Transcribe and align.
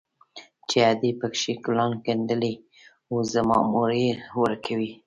چې 0.69 0.77
ادې 0.91 1.11
پكښې 1.19 1.53
ګلان 1.65 1.91
ګنډلي 2.05 2.53
وو 3.11 3.19
زما 3.33 3.57
مور 3.71 3.89
ته 3.93 3.95
يې 4.01 4.11
وركړي. 4.41 4.91